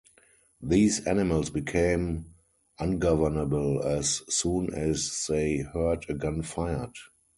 These 0.63 1.05
animals 1.05 1.51
became 1.51 2.33
ungovernable 2.79 3.83
as 3.83 4.23
soon 4.33 4.73
as 4.73 5.27
they 5.29 5.57
heard 5.59 6.07
a 6.09 6.15
gun 6.15 6.41
fired. 6.41 6.95